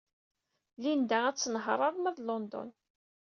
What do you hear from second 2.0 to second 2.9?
d London.